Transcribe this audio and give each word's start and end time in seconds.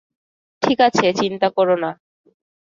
ঠিক 0.63 0.79
আছে, 0.81 1.05
চিন্তা 1.13 1.47
করো 1.49 1.75
না। 1.83 1.89